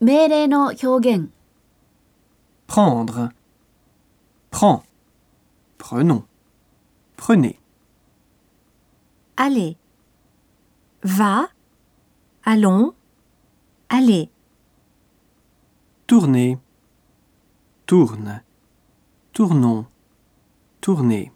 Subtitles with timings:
[0.00, 1.30] 命令の表現。
[2.68, 3.30] Prendre,
[4.50, 4.82] prends,
[5.78, 6.24] prenons,
[7.16, 7.58] prenez,
[9.36, 9.76] Allez.
[11.02, 11.48] Va,
[12.44, 12.94] allons,
[13.88, 14.30] allez.
[16.06, 16.58] tourner,
[17.86, 18.42] tourne,
[19.32, 19.86] tournons,
[20.80, 21.30] tournez.